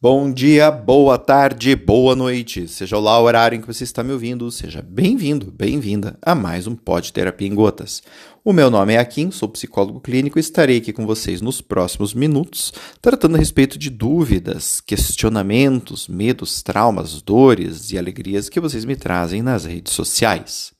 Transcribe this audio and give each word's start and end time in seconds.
Bom 0.00 0.32
dia, 0.32 0.70
boa 0.70 1.18
tarde, 1.18 1.74
boa 1.74 2.14
noite. 2.14 2.68
Seja 2.68 2.96
lá 3.00 3.18
o 3.18 3.24
horário 3.24 3.56
em 3.56 3.60
que 3.60 3.66
você 3.66 3.82
está 3.82 4.04
me 4.04 4.12
ouvindo, 4.12 4.48
seja 4.48 4.80
bem-vindo, 4.80 5.50
bem-vinda 5.50 6.16
a 6.22 6.36
mais 6.36 6.68
um 6.68 6.76
Pod 6.76 7.12
Terapia 7.12 7.48
em 7.48 7.52
Gotas. 7.52 8.00
O 8.44 8.52
meu 8.52 8.70
nome 8.70 8.94
é 8.94 8.98
Akin, 8.98 9.32
sou 9.32 9.48
psicólogo 9.48 10.00
clínico 10.00 10.38
e 10.38 10.40
estarei 10.40 10.76
aqui 10.76 10.92
com 10.92 11.04
vocês 11.04 11.40
nos 11.40 11.60
próximos 11.60 12.14
minutos, 12.14 12.72
tratando 13.02 13.34
a 13.34 13.40
respeito 13.40 13.76
de 13.76 13.90
dúvidas, 13.90 14.80
questionamentos, 14.80 16.06
medos, 16.06 16.62
traumas, 16.62 17.20
dores 17.20 17.90
e 17.90 17.98
alegrias 17.98 18.48
que 18.48 18.60
vocês 18.60 18.84
me 18.84 18.94
trazem 18.94 19.42
nas 19.42 19.64
redes 19.64 19.94
sociais. 19.94 20.72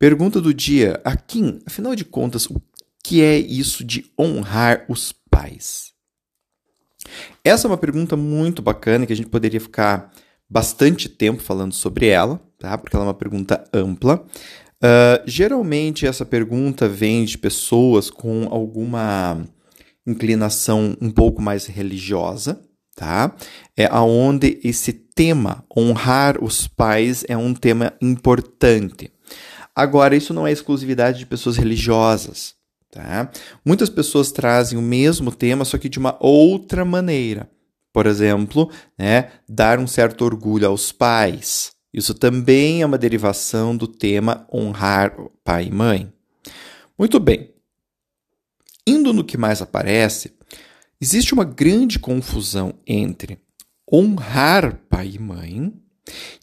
Pergunta 0.00 0.40
do 0.40 0.52
dia: 0.52 1.00
Akin, 1.04 1.60
afinal 1.64 1.94
de 1.94 2.04
contas, 2.04 2.46
o 2.46 2.60
que 3.04 3.22
é 3.22 3.38
isso 3.38 3.84
de 3.84 4.10
honrar 4.18 4.84
os 4.88 5.12
pais? 5.30 5.91
Essa 7.44 7.66
é 7.66 7.70
uma 7.70 7.78
pergunta 7.78 8.16
muito 8.16 8.62
bacana 8.62 9.06
que 9.06 9.12
a 9.12 9.16
gente 9.16 9.28
poderia 9.28 9.60
ficar 9.60 10.10
bastante 10.48 11.08
tempo 11.08 11.42
falando 11.42 11.72
sobre 11.72 12.06
ela, 12.06 12.40
tá? 12.58 12.76
Porque 12.76 12.94
ela 12.94 13.04
é 13.04 13.08
uma 13.08 13.14
pergunta 13.14 13.64
ampla. 13.72 14.24
Uh, 14.82 15.22
geralmente 15.24 16.06
essa 16.06 16.26
pergunta 16.26 16.88
vem 16.88 17.24
de 17.24 17.38
pessoas 17.38 18.10
com 18.10 18.48
alguma 18.50 19.44
inclinação 20.06 20.96
um 21.00 21.10
pouco 21.10 21.40
mais 21.40 21.66
religiosa, 21.66 22.60
tá? 22.94 23.34
É 23.76 23.86
aonde 23.86 24.60
esse 24.62 24.92
tema 24.92 25.64
honrar 25.74 26.42
os 26.42 26.66
pais 26.66 27.24
é 27.28 27.36
um 27.36 27.54
tema 27.54 27.92
importante. 28.00 29.10
Agora 29.74 30.14
isso 30.14 30.34
não 30.34 30.46
é 30.46 30.52
exclusividade 30.52 31.20
de 31.20 31.26
pessoas 31.26 31.56
religiosas, 31.56 32.54
Tá? 32.92 33.30
Muitas 33.64 33.88
pessoas 33.88 34.30
trazem 34.30 34.78
o 34.78 34.82
mesmo 34.82 35.34
tema, 35.34 35.64
só 35.64 35.78
que 35.78 35.88
de 35.88 35.98
uma 35.98 36.14
outra 36.20 36.84
maneira. 36.84 37.50
Por 37.90 38.06
exemplo, 38.06 38.70
né, 38.98 39.32
dar 39.48 39.78
um 39.78 39.86
certo 39.86 40.26
orgulho 40.26 40.66
aos 40.68 40.92
pais. 40.92 41.72
Isso 41.92 42.12
também 42.12 42.82
é 42.82 42.86
uma 42.86 42.98
derivação 42.98 43.74
do 43.74 43.86
tema 43.86 44.46
honrar 44.52 45.16
pai 45.42 45.68
e 45.68 45.70
mãe. 45.70 46.12
Muito 46.98 47.18
bem. 47.18 47.54
Indo 48.86 49.14
no 49.14 49.24
que 49.24 49.38
mais 49.38 49.62
aparece, 49.62 50.36
existe 51.00 51.32
uma 51.32 51.44
grande 51.44 51.98
confusão 51.98 52.74
entre 52.86 53.38
honrar 53.90 54.82
pai 54.90 55.12
e 55.14 55.18
mãe 55.18 55.72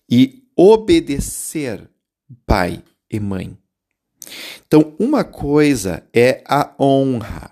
e 0.09 0.43
obedecer 0.55 1.87
pai 2.43 2.83
e 3.11 3.19
mãe. 3.19 3.55
Então, 4.67 4.93
uma 4.99 5.23
coisa 5.23 6.03
é 6.13 6.43
a 6.45 6.73
honra, 6.79 7.51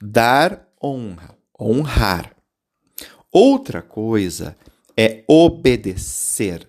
dar 0.00 0.68
honra, 0.82 1.36
honrar. 1.58 2.34
Outra 3.30 3.80
coisa 3.80 4.56
é 4.96 5.24
obedecer 5.26 6.68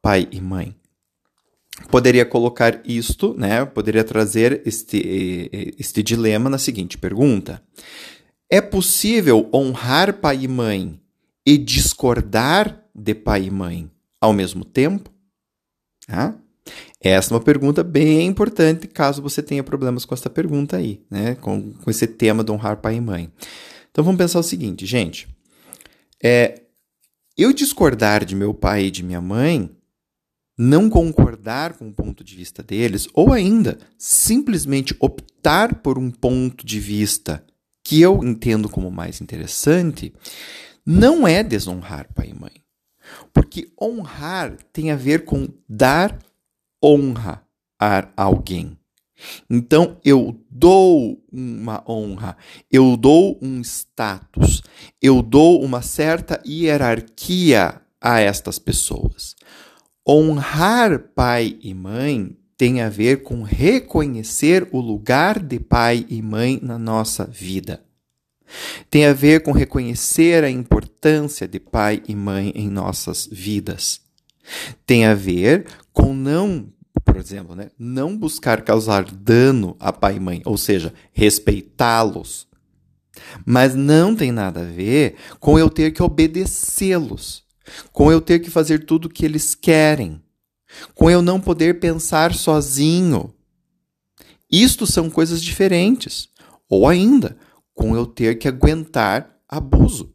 pai 0.00 0.28
e 0.30 0.40
mãe. 0.40 0.74
Poderia 1.90 2.24
colocar 2.24 2.80
isto, 2.84 3.34
né? 3.34 3.64
Poderia 3.64 4.02
trazer 4.02 4.62
este, 4.64 5.74
este 5.78 6.02
dilema 6.02 6.48
na 6.48 6.58
seguinte 6.58 6.96
pergunta: 6.96 7.62
É 8.48 8.60
possível 8.60 9.48
honrar 9.52 10.14
pai 10.14 10.44
e 10.44 10.48
mãe 10.48 10.98
e 11.44 11.58
discordar 11.58 12.82
de 12.94 13.14
pai 13.14 13.44
e 13.44 13.50
mãe 13.50 13.90
ao 14.20 14.32
mesmo 14.32 14.64
tempo? 14.64 15.10
Ah? 16.08 16.34
Essa 17.00 17.32
é 17.32 17.34
uma 17.34 17.42
pergunta 17.42 17.84
bem 17.84 18.26
importante, 18.26 18.86
caso 18.86 19.22
você 19.22 19.42
tenha 19.42 19.62
problemas 19.62 20.04
com 20.04 20.14
essa 20.14 20.28
pergunta 20.28 20.76
aí, 20.76 21.02
né? 21.10 21.34
Com, 21.36 21.72
com 21.72 21.90
esse 21.90 22.06
tema 22.06 22.42
de 22.42 22.50
honrar 22.50 22.78
pai 22.78 22.96
e 22.96 23.00
mãe. 23.00 23.32
Então 23.90 24.04
vamos 24.04 24.18
pensar 24.18 24.38
o 24.38 24.42
seguinte, 24.42 24.84
gente. 24.84 25.28
É, 26.22 26.62
eu 27.36 27.52
discordar 27.52 28.24
de 28.24 28.34
meu 28.34 28.52
pai 28.54 28.86
e 28.86 28.90
de 28.90 29.02
minha 29.02 29.20
mãe, 29.20 29.70
não 30.58 30.88
concordar 30.88 31.74
com 31.74 31.88
o 31.88 31.92
ponto 31.92 32.24
de 32.24 32.34
vista 32.34 32.62
deles, 32.62 33.06
ou 33.12 33.32
ainda 33.32 33.78
simplesmente 33.98 34.96
optar 34.98 35.76
por 35.76 35.98
um 35.98 36.10
ponto 36.10 36.64
de 36.64 36.80
vista 36.80 37.44
que 37.84 38.00
eu 38.00 38.24
entendo 38.24 38.68
como 38.68 38.90
mais 38.90 39.20
interessante, 39.20 40.12
não 40.84 41.28
é 41.28 41.42
desonrar 41.42 42.12
pai 42.12 42.30
e 42.30 42.34
mãe. 42.34 42.52
Porque 43.32 43.68
honrar 43.80 44.56
tem 44.72 44.90
a 44.90 44.96
ver 44.96 45.24
com 45.24 45.48
dar 45.68 46.18
honra 46.86 47.42
a 47.80 48.08
alguém. 48.16 48.78
Então 49.48 49.96
eu 50.04 50.38
dou 50.50 51.22
uma 51.32 51.82
honra, 51.88 52.36
eu 52.70 52.96
dou 52.96 53.38
um 53.42 53.60
status, 53.62 54.62
eu 55.00 55.22
dou 55.22 55.62
uma 55.62 55.82
certa 55.82 56.40
hierarquia 56.46 57.80
a 58.00 58.20
estas 58.20 58.58
pessoas. 58.58 59.34
Honrar 60.06 60.98
pai 61.14 61.58
e 61.60 61.74
mãe 61.74 62.36
tem 62.56 62.80
a 62.80 62.88
ver 62.88 63.22
com 63.22 63.42
reconhecer 63.42 64.68
o 64.70 64.80
lugar 64.80 65.40
de 65.40 65.58
pai 65.58 66.06
e 66.08 66.22
mãe 66.22 66.60
na 66.62 66.78
nossa 66.78 67.24
vida. 67.24 67.82
Tem 68.88 69.06
a 69.06 69.12
ver 69.12 69.42
com 69.42 69.50
reconhecer 69.50 70.44
a 70.44 70.50
importância 70.50 71.48
de 71.48 71.58
pai 71.58 72.02
e 72.06 72.14
mãe 72.14 72.52
em 72.54 72.70
nossas 72.70 73.28
vidas. 73.30 74.00
Tem 74.86 75.04
a 75.04 75.14
ver 75.14 75.66
com 75.92 76.14
não 76.14 76.72
por 77.16 77.22
exemplo, 77.22 77.56
né? 77.56 77.70
não 77.78 78.14
buscar 78.14 78.60
causar 78.60 79.10
dano 79.10 79.74
a 79.80 79.90
pai 79.90 80.16
e 80.16 80.20
mãe, 80.20 80.42
ou 80.44 80.58
seja, 80.58 80.92
respeitá-los. 81.14 82.46
Mas 83.46 83.74
não 83.74 84.14
tem 84.14 84.30
nada 84.30 84.60
a 84.60 84.64
ver 84.64 85.16
com 85.40 85.58
eu 85.58 85.70
ter 85.70 85.92
que 85.92 86.02
obedecê-los, 86.02 87.42
com 87.90 88.12
eu 88.12 88.20
ter 88.20 88.40
que 88.40 88.50
fazer 88.50 88.84
tudo 88.84 89.06
o 89.06 89.08
que 89.08 89.24
eles 89.24 89.54
querem, 89.54 90.22
com 90.94 91.10
eu 91.10 91.22
não 91.22 91.40
poder 91.40 91.80
pensar 91.80 92.34
sozinho. 92.34 93.32
Isto 94.52 94.86
são 94.86 95.08
coisas 95.08 95.40
diferentes. 95.42 96.28
Ou 96.68 96.86
ainda, 96.86 97.38
com 97.74 97.96
eu 97.96 98.04
ter 98.04 98.36
que 98.36 98.46
aguentar 98.46 99.38
abuso. 99.48 100.12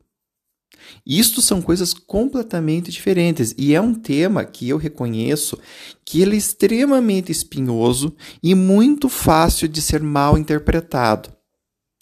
Isto 1.06 1.42
são 1.42 1.62
coisas 1.62 1.94
completamente 1.94 2.92
diferentes 2.92 3.54
e 3.58 3.74
é 3.74 3.82
um 3.82 3.94
tema 3.94 4.46
que 4.46 4.70
eu 4.70 4.78
reconheço 4.78 5.58
que 6.06 6.22
ele 6.22 6.36
é 6.36 6.38
extremamente 6.38 7.32
espinhoso 7.32 8.16
e 8.42 8.54
muito 8.54 9.10
fácil 9.10 9.68
de 9.68 9.82
ser 9.82 10.02
mal 10.02 10.38
interpretado. 10.38 11.32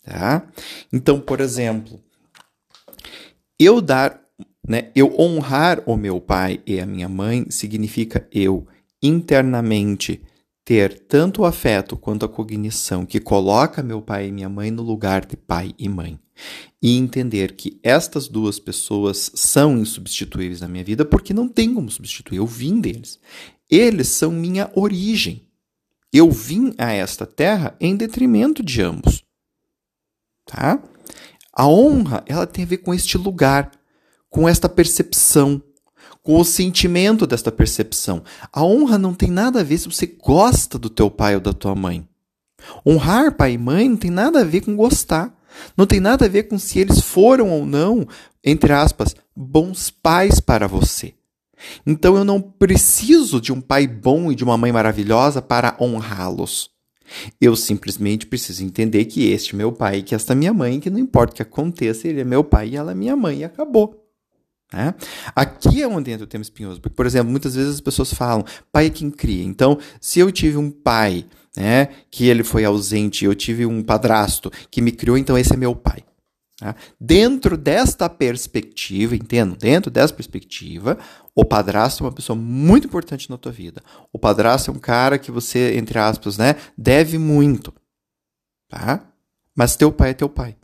Tá? 0.04 0.48
Então, 0.92 1.20
por 1.20 1.40
exemplo, 1.40 2.00
eu 3.60 3.82
dar, 3.82 4.20
né, 4.68 4.90
eu 4.96 5.16
honrar 5.20 5.84
o 5.86 5.96
meu 5.96 6.20
pai 6.20 6.62
e 6.66 6.80
a 6.80 6.86
minha 6.86 7.10
mãe 7.10 7.46
significa 7.50 8.28
eu 8.32 8.68
internamente 9.02 10.22
ter 10.69 11.00
tanto 11.07 11.41
o 11.41 11.46
afeto 11.46 11.97
quanto 11.97 12.28
a 12.28 12.30
cognição 12.30 13.03
que 13.03 13.19
coloca 13.19 13.81
meu 13.81 14.03
pai 14.03 14.28
e 14.28 14.31
minha 14.31 14.47
mãe 14.47 14.69
no 14.69 14.84
lugar 14.84 15.25
de 15.25 15.35
pai 15.35 15.74
e 15.80 15.90
mãe 15.90 16.19
e 16.80 16.96
entender 16.96 17.56
que 17.56 17.80
estas 17.81 18.28
duas 18.28 18.59
pessoas 18.59 19.31
são 19.34 19.79
insubstituíveis 19.79 20.62
na 20.62 20.68
minha 20.68 20.84
vida 20.84 21.03
porque 21.03 21.34
não 21.34 21.47
tem 21.47 21.74
como 21.74 21.90
substituir, 21.90 22.38
eu 22.38 22.46
vim 22.46 22.79
deles. 22.79 23.19
Eles 23.68 24.09
são 24.09 24.31
minha 24.31 24.69
origem. 24.75 25.44
Eu 26.13 26.29
vim 26.29 26.75
a 26.78 26.91
esta 26.91 27.25
terra 27.25 27.75
em 27.81 27.96
detrimento 27.96 28.62
de 28.62 28.79
ambos. 28.84 29.24
Tá? 30.46 30.84
A 31.52 31.68
honra, 31.68 32.24
ela 32.28 32.46
tem 32.46 32.63
a 32.63 32.68
ver 32.68 32.78
com 32.78 32.94
este 32.94 33.18
lugar, 33.18 33.72
com 34.29 34.47
esta 34.47 34.69
percepção, 34.69 35.63
com 36.22 36.40
o 36.40 36.46
sentimento 36.46 37.26
desta 37.26 37.52
percepção. 37.52 38.24
A 38.52 38.64
honra 38.64 38.98
não 38.98 39.14
tem 39.14 39.30
nada 39.30 39.62
a 39.62 39.64
ver 39.64 39.78
se 39.78 39.90
você 39.90 40.06
gosta 40.06 40.78
do 40.78 40.90
teu 40.90 41.10
pai 41.10 41.36
ou 41.36 41.42
da 41.42 41.54
tua 41.54 41.76
mãe. 41.76 42.08
Honrar 42.86 43.36
pai 43.36 43.54
e 43.54 43.58
mãe 43.58 43.90
não 43.90 43.98
tem 43.98 44.12
nada 44.12 44.42
a 44.42 44.44
ver 44.44 44.62
com 44.62 44.76
gostar. 44.76 45.34
Não 45.76 45.86
tem 45.86 46.00
nada 46.00 46.26
a 46.26 46.30
ver 46.30 46.44
com 46.44 46.58
se 46.59 46.80
eles 46.80 47.02
foram 47.02 47.50
ou 47.50 47.66
não, 47.66 48.08
entre 48.44 48.72
aspas, 48.72 49.16
bons 49.36 49.90
pais 49.90 50.40
para 50.40 50.68
você. 50.68 51.14
Então 51.85 52.16
eu 52.16 52.23
não 52.23 52.41
preciso 52.41 53.41
de 53.41 53.52
um 53.52 53.59
pai 53.59 53.88
bom 53.88 54.32
e 54.32 54.35
de 54.35 54.44
uma 54.44 54.58
mãe 54.58 54.72
maravilhosa 54.72 55.41
para 55.41 55.76
honrá-los. 55.79 56.70
Eu 57.41 57.56
simplesmente 57.56 58.28
preciso 58.28 58.64
entender 58.64 59.06
que 59.06 59.29
este 59.29 59.56
é 59.56 59.58
meu 59.58 59.72
pai 59.72 59.97
e 59.97 60.03
que 60.03 60.14
esta 60.14 60.34
é 60.34 60.35
minha 60.35 60.53
mãe, 60.53 60.79
que 60.79 60.90
não 60.90 61.00
importa 61.00 61.34
o 61.34 61.35
que 61.38 61.41
aconteça, 61.41 62.08
ele 62.08 62.22
é 62.22 62.23
meu 62.23 62.44
pai 62.44 62.70
e 62.70 62.76
ela 62.76 62.91
é 62.91 62.96
minha 62.96 63.16
mãe 63.16 63.40
e 63.40 63.44
acabou. 63.44 64.09
Né? 64.72 64.94
Aqui 65.36 65.82
é 65.82 65.88
onde 65.88 66.12
entra 66.12 66.24
o 66.24 66.28
tema 66.28 66.42
espinhoso, 66.42 66.80
porque, 66.80 66.96
por 66.96 67.06
exemplo, 67.06 67.32
muitas 67.32 67.56
vezes 67.56 67.76
as 67.76 67.82
pessoas 67.82 68.14
falam, 68.14 68.46
pai 68.72 68.88
é 68.88 68.90
quem 68.90 69.10
cria. 69.10 69.44
Então, 69.44 69.80
se 70.00 70.20
eu 70.20 70.32
tive 70.32 70.58
um 70.58 70.70
pai 70.70 71.26
né, 71.58 71.90
que 72.12 72.28
ele 72.28 72.44
foi 72.44 72.64
ausente, 72.66 73.26
eu 73.26 73.34
tive 73.34 73.66
um 73.66 73.82
padrasto 73.82 74.52
que 74.70 74.82
me 74.82 74.92
criou, 74.92 75.18
então 75.18 75.38
esse 75.38 75.54
é 75.54 75.58
meu 75.58 75.76
pai. 75.76 76.04
Tá? 76.60 76.76
Dentro 77.00 77.58
desta 77.58 78.10
perspectiva, 78.10 79.16
entendo, 79.16 79.56
dentro 79.56 79.90
dessa 79.90 80.14
perspectiva, 80.14 80.98
o 81.34 81.44
padrasto 81.44 82.04
é 82.04 82.08
uma 82.08 82.14
pessoa 82.14 82.38
muito 82.38 82.86
importante 82.86 83.30
na 83.30 83.38
tua 83.38 83.52
vida. 83.52 83.82
O 84.14 84.20
padrasto 84.20 84.70
é 84.70 84.74
um 84.74 84.80
cara 84.80 85.18
que 85.18 85.32
você, 85.32 85.78
entre 85.78 85.98
aspas, 85.98 86.38
né, 86.38 86.56
deve 86.78 87.18
muito. 87.18 87.74
Tá? 88.70 89.04
Mas 89.56 89.76
teu 89.76 89.92
pai 89.92 90.12
é 90.12 90.14
teu 90.14 90.30
pai. 90.30 90.56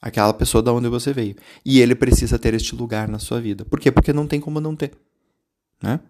Aquela 0.00 0.32
pessoa 0.32 0.62
da 0.62 0.72
onde 0.72 0.88
você 0.88 1.12
veio. 1.12 1.36
E 1.64 1.80
ele 1.80 1.94
precisa 1.94 2.38
ter 2.38 2.54
este 2.54 2.74
lugar 2.74 3.08
na 3.08 3.18
sua 3.18 3.40
vida. 3.40 3.64
Por 3.64 3.78
quê? 3.78 3.90
Porque 3.90 4.12
não 4.12 4.26
tem 4.26 4.40
como 4.40 4.60
não 4.60 4.74
ter. 4.74 4.92
Né? 5.82 6.00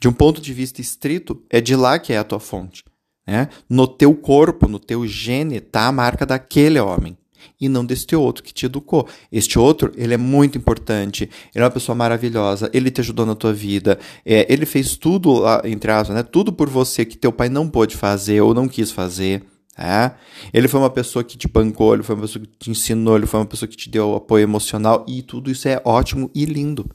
De 0.00 0.08
um 0.08 0.12
ponto 0.12 0.40
de 0.40 0.52
vista 0.52 0.80
estrito, 0.80 1.42
é 1.50 1.60
de 1.60 1.76
lá 1.76 1.98
que 1.98 2.12
é 2.12 2.18
a 2.18 2.24
tua 2.24 2.40
fonte. 2.40 2.84
Né? 3.26 3.48
No 3.68 3.86
teu 3.86 4.14
corpo, 4.14 4.68
no 4.68 4.78
teu 4.78 5.06
gene, 5.06 5.56
está 5.56 5.86
a 5.86 5.92
marca 5.92 6.26
daquele 6.26 6.80
homem 6.80 7.16
e 7.60 7.68
não 7.68 7.84
deste 7.84 8.16
outro 8.16 8.42
que 8.42 8.52
te 8.52 8.66
educou. 8.66 9.06
Este 9.30 9.58
outro, 9.58 9.92
ele 9.96 10.14
é 10.14 10.16
muito 10.16 10.58
importante, 10.58 11.28
ele 11.54 11.62
é 11.62 11.64
uma 11.64 11.70
pessoa 11.70 11.94
maravilhosa, 11.94 12.70
ele 12.72 12.90
te 12.90 13.00
ajudou 13.00 13.26
na 13.26 13.34
tua 13.34 13.52
vida, 13.52 13.98
é, 14.24 14.50
ele 14.52 14.66
fez 14.66 14.96
tudo, 14.96 15.42
entre 15.64 15.90
aspas, 15.90 16.16
né, 16.16 16.22
tudo 16.22 16.52
por 16.52 16.68
você 16.68 17.04
que 17.04 17.16
teu 17.16 17.32
pai 17.32 17.48
não 17.48 17.68
pôde 17.68 17.96
fazer 17.96 18.40
ou 18.40 18.54
não 18.54 18.68
quis 18.68 18.90
fazer. 18.90 19.42
É? 19.82 20.12
Ele 20.52 20.68
foi 20.68 20.78
uma 20.78 20.90
pessoa 20.90 21.24
que 21.24 21.38
te 21.38 21.48
bancou, 21.48 21.94
ele 21.94 22.02
foi 22.02 22.14
uma 22.14 22.20
pessoa 22.20 22.44
que 22.44 22.52
te 22.58 22.70
ensinou, 22.70 23.16
ele 23.16 23.24
foi 23.24 23.40
uma 23.40 23.46
pessoa 23.46 23.66
que 23.66 23.76
te 23.76 23.88
deu 23.88 24.14
apoio 24.14 24.42
emocional 24.42 25.06
e 25.08 25.22
tudo 25.22 25.50
isso 25.50 25.66
é 25.66 25.80
ótimo 25.86 26.30
e 26.34 26.44
lindo. 26.44 26.86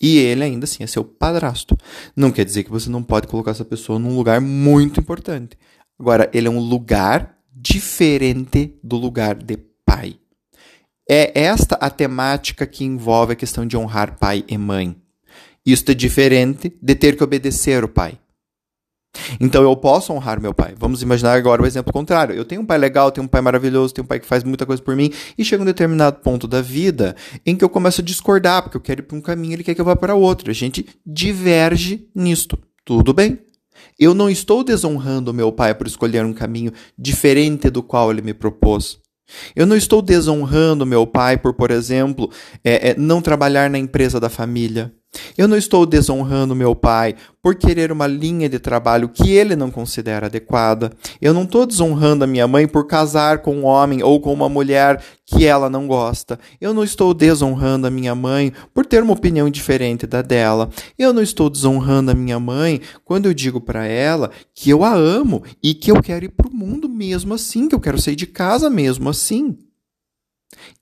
E 0.00 0.18
ele 0.18 0.42
ainda 0.42 0.64
assim 0.64 0.82
é 0.82 0.88
seu 0.88 1.04
padrasto. 1.04 1.76
Não 2.16 2.32
quer 2.32 2.44
dizer 2.44 2.64
que 2.64 2.70
você 2.70 2.90
não 2.90 3.02
pode 3.02 3.28
colocar 3.28 3.52
essa 3.52 3.64
pessoa 3.64 3.98
num 3.98 4.16
lugar 4.16 4.40
muito 4.40 4.98
importante. 4.98 5.56
Agora, 5.98 6.28
ele 6.34 6.48
é 6.48 6.50
um 6.50 6.58
lugar 6.58 7.38
diferente 7.54 8.74
do 8.82 8.96
lugar 8.96 9.36
de 9.36 9.56
pai. 9.84 10.16
É 11.08 11.40
esta 11.40 11.76
a 11.76 11.88
temática 11.88 12.66
que 12.66 12.84
envolve 12.84 13.34
a 13.34 13.36
questão 13.36 13.64
de 13.64 13.76
honrar 13.76 14.18
pai 14.18 14.44
e 14.48 14.58
mãe. 14.58 14.96
Isto 15.64 15.92
é 15.92 15.94
diferente 15.94 16.76
de 16.82 16.94
ter 16.94 17.16
que 17.16 17.24
obedecer 17.24 17.84
o 17.84 17.88
pai. 17.88 18.18
Então 19.40 19.62
eu 19.62 19.76
posso 19.76 20.12
honrar 20.12 20.40
meu 20.40 20.54
pai. 20.54 20.74
Vamos 20.78 21.02
imaginar 21.02 21.34
agora 21.34 21.62
o 21.62 21.66
exemplo 21.66 21.92
contrário. 21.92 22.34
Eu 22.34 22.44
tenho 22.44 22.62
um 22.62 22.66
pai 22.66 22.78
legal, 22.78 23.10
tenho 23.10 23.24
um 23.24 23.28
pai 23.28 23.40
maravilhoso, 23.40 23.94
tenho 23.94 24.04
um 24.04 24.08
pai 24.08 24.20
que 24.20 24.26
faz 24.26 24.44
muita 24.44 24.66
coisa 24.66 24.82
por 24.82 24.94
mim, 24.96 25.10
e 25.36 25.44
chega 25.44 25.62
um 25.62 25.66
determinado 25.66 26.18
ponto 26.20 26.46
da 26.46 26.60
vida 26.60 27.16
em 27.44 27.56
que 27.56 27.64
eu 27.64 27.68
começo 27.68 28.00
a 28.00 28.04
discordar, 28.04 28.62
porque 28.62 28.76
eu 28.76 28.80
quero 28.80 29.00
ir 29.00 29.04
para 29.04 29.16
um 29.16 29.20
caminho, 29.20 29.54
ele 29.54 29.64
quer 29.64 29.74
que 29.74 29.80
eu 29.80 29.84
vá 29.84 29.96
para 29.96 30.14
outro. 30.14 30.50
A 30.50 30.54
gente 30.54 30.86
diverge 31.04 32.08
nisto. 32.14 32.58
Tudo 32.84 33.12
bem. 33.12 33.38
Eu 33.98 34.14
não 34.14 34.28
estou 34.30 34.62
desonrando 34.62 35.32
meu 35.32 35.50
pai 35.50 35.74
por 35.74 35.86
escolher 35.86 36.24
um 36.24 36.32
caminho 36.32 36.72
diferente 36.98 37.70
do 37.70 37.82
qual 37.82 38.10
ele 38.10 38.22
me 38.22 38.34
propôs. 38.34 38.98
Eu 39.54 39.66
não 39.66 39.76
estou 39.76 40.00
desonrando 40.00 40.86
meu 40.86 41.06
pai 41.06 41.36
por, 41.36 41.54
por 41.54 41.70
exemplo, 41.70 42.30
é, 42.62 42.90
é, 42.90 42.94
não 42.96 43.20
trabalhar 43.20 43.68
na 43.68 43.78
empresa 43.78 44.20
da 44.20 44.28
família. 44.28 44.92
Eu 45.36 45.46
não 45.46 45.56
estou 45.56 45.86
desonrando 45.86 46.54
meu 46.54 46.74
pai 46.74 47.14
por 47.42 47.54
querer 47.54 47.92
uma 47.92 48.06
linha 48.06 48.48
de 48.48 48.58
trabalho 48.58 49.08
que 49.08 49.30
ele 49.30 49.54
não 49.54 49.70
considera 49.70 50.26
adequada. 50.26 50.90
Eu 51.20 51.32
não 51.32 51.44
estou 51.44 51.64
desonrando 51.64 52.24
a 52.24 52.26
minha 52.26 52.48
mãe 52.48 52.66
por 52.66 52.86
casar 52.86 53.38
com 53.38 53.56
um 53.56 53.64
homem 53.64 54.02
ou 54.02 54.20
com 54.20 54.32
uma 54.32 54.48
mulher 54.48 55.00
que 55.24 55.44
ela 55.44 55.70
não 55.70 55.86
gosta. 55.86 56.40
Eu 56.60 56.74
não 56.74 56.82
estou 56.82 57.14
desonrando 57.14 57.86
a 57.86 57.90
minha 57.90 58.14
mãe 58.14 58.52
por 58.74 58.84
ter 58.84 59.02
uma 59.02 59.12
opinião 59.12 59.48
diferente 59.48 60.06
da 60.06 60.22
dela. 60.22 60.70
Eu 60.98 61.12
não 61.12 61.22
estou 61.22 61.48
desonrando 61.48 62.10
a 62.10 62.14
minha 62.14 62.40
mãe 62.40 62.80
quando 63.04 63.26
eu 63.26 63.34
digo 63.34 63.60
para 63.60 63.86
ela 63.86 64.30
que 64.54 64.70
eu 64.70 64.82
a 64.82 64.94
amo 64.94 65.42
e 65.62 65.74
que 65.74 65.90
eu 65.90 66.02
quero 66.02 66.24
ir 66.24 66.30
para 66.30 66.48
o 66.48 66.54
mundo 66.54 66.88
mesmo 66.88 67.34
assim, 67.34 67.68
que 67.68 67.74
eu 67.74 67.80
quero 67.80 68.00
sair 68.00 68.16
de 68.16 68.26
casa 68.26 68.68
mesmo 68.68 69.08
assim. 69.08 69.56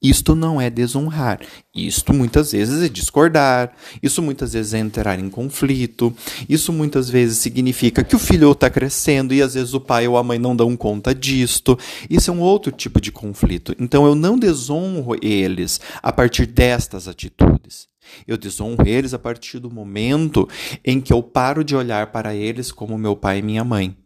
Isto 0.02 0.34
não 0.34 0.60
é 0.60 0.68
desonrar. 0.70 1.40
Isto 1.74 2.12
muitas 2.12 2.52
vezes 2.52 2.82
é 2.82 2.88
discordar. 2.88 3.72
Isso 4.02 4.22
muitas 4.22 4.52
vezes 4.52 4.74
é 4.74 4.78
entrar 4.78 5.18
em 5.18 5.28
conflito. 5.28 6.14
Isso 6.48 6.72
muitas 6.72 7.10
vezes 7.10 7.38
significa 7.38 8.04
que 8.04 8.14
o 8.14 8.18
filho 8.18 8.52
está 8.52 8.70
crescendo 8.70 9.34
e 9.34 9.42
às 9.42 9.54
vezes 9.54 9.74
o 9.74 9.80
pai 9.80 10.06
ou 10.06 10.16
a 10.16 10.22
mãe 10.22 10.38
não 10.38 10.54
dão 10.54 10.76
conta 10.76 11.14
disto. 11.14 11.78
Isso 12.08 12.30
é 12.30 12.34
um 12.34 12.40
outro 12.40 12.70
tipo 12.70 13.00
de 13.00 13.10
conflito. 13.10 13.74
Então 13.78 14.06
eu 14.06 14.14
não 14.14 14.38
desonro 14.38 15.16
eles 15.20 15.80
a 16.02 16.12
partir 16.12 16.46
destas 16.46 17.08
atitudes. 17.08 17.88
Eu 18.28 18.36
desonro 18.36 18.86
eles 18.86 19.14
a 19.14 19.18
partir 19.18 19.58
do 19.58 19.70
momento 19.70 20.48
em 20.84 21.00
que 21.00 21.12
eu 21.12 21.22
paro 21.22 21.64
de 21.64 21.74
olhar 21.74 22.08
para 22.12 22.34
eles 22.34 22.70
como 22.70 22.98
meu 22.98 23.16
pai 23.16 23.38
e 23.38 23.42
minha 23.42 23.64
mãe 23.64 23.96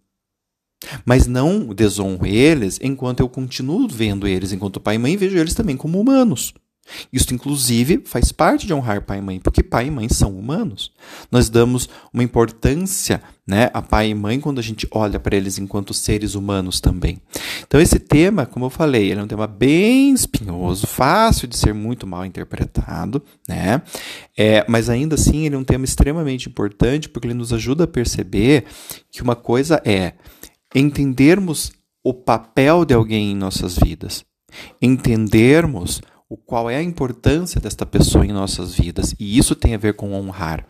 mas 1.05 1.27
não 1.27 1.75
desonro 1.75 2.27
eles 2.27 2.79
enquanto 2.83 3.21
eu 3.21 3.29
continuo 3.29 3.89
vendo 3.89 4.27
eles 4.27 4.53
enquanto 4.53 4.81
pai 4.81 4.97
e 4.97 4.99
mãe, 4.99 5.17
vejo 5.17 5.37
eles 5.37 5.55
também 5.55 5.77
como 5.77 6.01
humanos. 6.01 6.55
Isso, 7.13 7.35
inclusive, 7.35 8.03
faz 8.05 8.33
parte 8.33 8.67
de 8.67 8.75
honrar 8.75 9.03
pai 9.03 9.19
e 9.19 9.23
mãe, 9.23 9.41
porque 9.41 9.63
pai 9.63 9.87
e 9.87 9.91
mãe 9.91 10.09
são 10.09 10.37
humanos. 10.37 10.91
Nós 11.31 11.49
damos 11.49 11.89
uma 12.13 12.23
importância 12.23 13.23
né, 13.47 13.71
a 13.73 13.81
pai 13.81 14.11
e 14.11 14.15
mãe 14.15 14.39
quando 14.39 14.59
a 14.59 14.63
gente 14.63 14.87
olha 14.91 15.19
para 15.19 15.35
eles 15.35 15.59
enquanto 15.59 15.95
seres 15.95 16.35
humanos 16.35 16.81
também. 16.81 17.19
Então, 17.67 17.81
esse 17.81 17.99
tema, 17.99 18.45
como 18.45 18.67
eu 18.67 18.71
falei, 18.71 19.11
ele 19.11 19.21
é 19.21 19.23
um 19.23 19.29
tema 19.29 19.47
bem 19.47 20.13
espinhoso, 20.13 20.87
fácil 20.87 21.49
de 21.49 21.57
ser 21.57 21.73
muito 21.73 22.07
mal 22.07 22.27
interpretado, 22.27 23.23
né? 23.49 23.81
É, 24.37 24.65
mas 24.69 24.91
ainda 24.91 25.15
assim, 25.15 25.47
ele 25.47 25.55
é 25.55 25.59
um 25.59 25.65
tema 25.65 25.85
extremamente 25.85 26.49
importante 26.49 27.09
porque 27.09 27.27
ele 27.27 27.35
nos 27.35 27.53
ajuda 27.53 27.85
a 27.85 27.89
perceber 27.89 28.65
que 29.11 29.23
uma 29.23 29.35
coisa 29.35 29.81
é 29.85 30.13
entendermos 30.75 31.73
o 32.03 32.15
papel 32.15 32.85
de 32.85 32.95
alguém 32.95 33.33
em 33.33 33.37
nossas 33.37 33.77
vidas, 33.77 34.25
entendermos 34.81 36.01
o 36.29 36.37
qual 36.37 36.69
é 36.69 36.77
a 36.77 36.83
importância 36.83 37.61
desta 37.61 37.87
pessoa 37.87 38.25
em 38.25 38.33
nossas 38.33 38.75
vidas, 38.75 39.15
e 39.19 39.39
isso 39.39 39.55
tem 39.55 39.75
a 39.75 39.79
ver 39.79 39.95
com 39.95 40.13
honrar. 40.13 40.67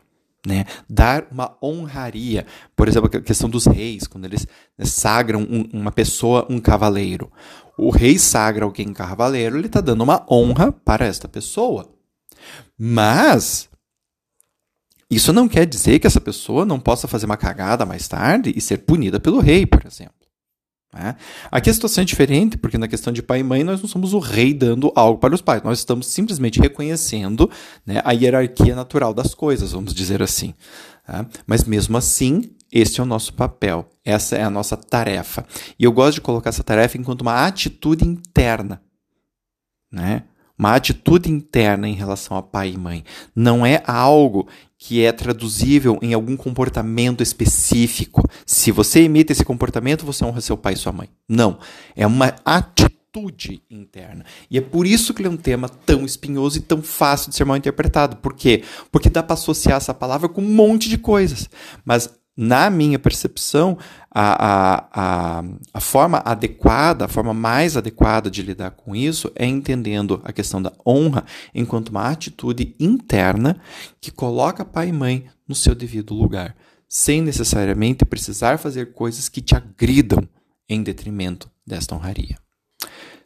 Né? 0.46 0.64
Dar 0.88 1.26
uma 1.32 1.58
honraria. 1.62 2.46
Por 2.76 2.86
exemplo, 2.86 3.10
a 3.12 3.20
questão 3.20 3.50
dos 3.50 3.66
reis, 3.66 4.06
quando 4.06 4.24
eles 4.24 4.46
né, 4.78 4.84
sagram 4.84 5.40
um, 5.40 5.68
uma 5.72 5.90
pessoa, 5.90 6.46
um 6.48 6.60
cavaleiro. 6.60 7.30
O 7.76 7.90
rei 7.90 8.18
sagra 8.18 8.64
alguém 8.64 8.92
cavaleiro, 8.92 9.58
ele 9.58 9.66
está 9.66 9.80
dando 9.80 10.02
uma 10.02 10.24
honra 10.30 10.70
para 10.72 11.04
esta 11.04 11.28
pessoa. 11.28 11.92
Mas 12.78 13.67
isso 15.10 15.32
não 15.32 15.48
quer 15.48 15.66
dizer 15.66 15.98
que 15.98 16.06
essa 16.06 16.20
pessoa 16.20 16.64
não 16.64 16.78
possa 16.78 17.08
fazer 17.08 17.26
uma 17.26 17.36
cagada 17.36 17.86
mais 17.86 18.06
tarde 18.06 18.52
e 18.54 18.60
ser 18.60 18.78
punida 18.78 19.18
pelo 19.18 19.40
rei, 19.40 19.64
por 19.64 19.86
exemplo. 19.86 20.14
Né? 20.92 21.16
Aqui 21.50 21.70
a 21.70 21.74
situação 21.74 22.02
é 22.02 22.04
diferente, 22.04 22.56
porque 22.56 22.78
na 22.78 22.88
questão 22.88 23.12
de 23.12 23.22
pai 23.22 23.40
e 23.40 23.42
mãe 23.42 23.62
nós 23.62 23.80
não 23.80 23.88
somos 23.88 24.14
o 24.14 24.18
rei 24.18 24.54
dando 24.54 24.92
algo 24.94 25.18
para 25.18 25.34
os 25.34 25.42
pais, 25.42 25.62
nós 25.62 25.78
estamos 25.78 26.06
simplesmente 26.06 26.60
reconhecendo 26.60 27.50
né, 27.86 28.00
a 28.04 28.12
hierarquia 28.12 28.74
natural 28.74 29.12
das 29.12 29.34
coisas, 29.34 29.72
vamos 29.72 29.94
dizer 29.94 30.22
assim. 30.22 30.54
Tá? 31.06 31.26
Mas 31.46 31.64
mesmo 31.64 31.96
assim, 31.96 32.50
este 32.70 33.00
é 33.00 33.02
o 33.02 33.06
nosso 33.06 33.32
papel, 33.32 33.88
essa 34.04 34.36
é 34.36 34.42
a 34.42 34.50
nossa 34.50 34.76
tarefa. 34.76 35.46
E 35.78 35.84
eu 35.84 35.92
gosto 35.92 36.16
de 36.16 36.20
colocar 36.20 36.50
essa 36.50 36.64
tarefa 36.64 36.98
enquanto 36.98 37.22
uma 37.22 37.46
atitude 37.46 38.06
interna. 38.06 38.82
Né? 39.90 40.24
Uma 40.58 40.74
atitude 40.74 41.30
interna 41.30 41.88
em 41.88 41.94
relação 41.94 42.36
a 42.36 42.42
pai 42.42 42.70
e 42.70 42.76
mãe. 42.76 43.04
Não 43.34 43.64
é 43.64 43.82
algo 43.86 44.48
que 44.76 45.02
é 45.04 45.12
traduzível 45.12 45.98
em 46.02 46.14
algum 46.14 46.36
comportamento 46.36 47.22
específico. 47.22 48.22
Se 48.44 48.70
você 48.70 49.02
imita 49.02 49.32
esse 49.32 49.44
comportamento, 49.44 50.04
você 50.04 50.24
honra 50.24 50.40
seu 50.40 50.56
pai 50.56 50.74
e 50.74 50.76
sua 50.76 50.92
mãe. 50.92 51.08
Não. 51.28 51.58
É 51.96 52.06
uma 52.06 52.34
atitude 52.44 53.62
interna. 53.70 54.24
E 54.50 54.58
é 54.58 54.60
por 54.60 54.86
isso 54.86 55.12
que 55.12 55.20
ele 55.20 55.28
é 55.28 55.30
um 55.30 55.36
tema 55.36 55.68
tão 55.68 56.04
espinhoso 56.04 56.58
e 56.58 56.62
tão 56.62 56.82
fácil 56.82 57.30
de 57.30 57.36
ser 57.36 57.44
mal 57.44 57.56
interpretado. 57.56 58.16
Por 58.16 58.34
quê? 58.34 58.62
Porque 58.90 59.10
dá 59.10 59.22
para 59.22 59.34
associar 59.34 59.76
essa 59.76 59.94
palavra 59.94 60.28
com 60.28 60.40
um 60.40 60.54
monte 60.54 60.88
de 60.88 60.98
coisas. 60.98 61.48
Mas 61.84 62.10
na 62.40 62.70
minha 62.70 63.00
percepção, 63.00 63.76
a, 64.08 64.46
a, 64.46 64.88
a, 64.92 65.44
a, 65.74 65.80
forma 65.80 66.22
adequada, 66.24 67.04
a 67.04 67.08
forma 67.08 67.34
mais 67.34 67.76
adequada 67.76 68.30
de 68.30 68.42
lidar 68.42 68.70
com 68.70 68.94
isso 68.94 69.32
é 69.34 69.44
entendendo 69.44 70.20
a 70.22 70.32
questão 70.32 70.62
da 70.62 70.72
honra 70.86 71.24
enquanto 71.52 71.88
uma 71.88 72.08
atitude 72.08 72.76
interna 72.78 73.60
que 74.00 74.12
coloca 74.12 74.64
pai 74.64 74.90
e 74.90 74.92
mãe 74.92 75.26
no 75.48 75.54
seu 75.56 75.74
devido 75.74 76.14
lugar, 76.14 76.54
sem 76.88 77.20
necessariamente 77.20 78.04
precisar 78.04 78.56
fazer 78.56 78.92
coisas 78.92 79.28
que 79.28 79.40
te 79.40 79.56
agridam 79.56 80.22
em 80.68 80.80
detrimento 80.80 81.50
desta 81.66 81.96
honraria. 81.96 82.38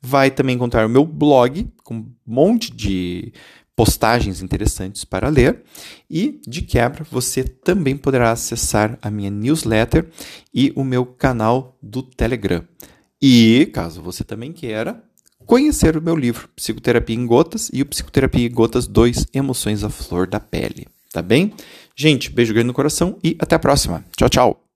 Vai 0.00 0.30
também 0.30 0.56
encontrar 0.56 0.86
o 0.86 0.88
meu 0.88 1.04
blog 1.04 1.68
com 1.84 1.96
um 1.96 2.10
monte 2.26 2.74
de 2.74 3.30
postagens 3.78 4.42
interessantes 4.42 5.04
para 5.04 5.28
ler 5.28 5.62
e, 6.10 6.40
de 6.44 6.62
quebra, 6.62 7.06
você 7.08 7.44
também 7.44 7.96
poderá 7.96 8.32
acessar 8.32 8.98
a 9.00 9.08
minha 9.08 9.30
newsletter 9.30 10.08
e 10.52 10.72
o 10.74 10.82
meu 10.82 11.06
canal 11.06 11.78
do 11.80 12.02
Telegram. 12.02 12.64
E, 13.22 13.70
caso 13.72 14.02
você 14.02 14.24
também 14.24 14.52
queira, 14.52 15.00
conhecer 15.46 15.96
o 15.96 16.02
meu 16.02 16.16
livro 16.16 16.48
Psicoterapia 16.56 17.14
em 17.14 17.24
Gotas 17.24 17.70
e 17.72 17.80
o 17.80 17.86
Psicoterapia 17.86 18.48
em 18.48 18.50
Gotas 18.50 18.88
2 18.88 19.28
Emoções 19.32 19.84
à 19.84 19.88
Flor 19.88 20.26
da 20.26 20.40
Pele. 20.40 20.88
tá 21.12 21.22
bem? 21.22 21.54
Gente, 21.94 22.32
beijo 22.32 22.52
grande 22.52 22.66
no 22.66 22.74
coração 22.74 23.16
e 23.22 23.36
até 23.38 23.54
a 23.54 23.60
próxima. 23.60 24.04
Tchau, 24.16 24.28
tchau. 24.28 24.67